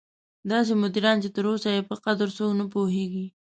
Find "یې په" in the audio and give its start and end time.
1.75-1.95